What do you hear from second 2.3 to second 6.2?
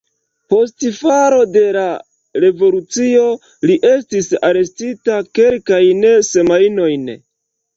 revolucio li estis arestita kelkajn